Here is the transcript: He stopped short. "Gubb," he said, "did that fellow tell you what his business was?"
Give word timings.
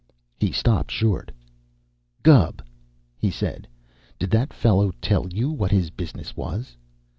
He 0.39 0.51
stopped 0.51 0.89
short. 0.89 1.31
"Gubb," 2.23 2.63
he 3.19 3.29
said, 3.29 3.67
"did 4.17 4.31
that 4.31 4.51
fellow 4.51 4.89
tell 4.99 5.27
you 5.31 5.51
what 5.51 5.69
his 5.69 5.91
business 5.91 6.35
was?" 6.35 6.75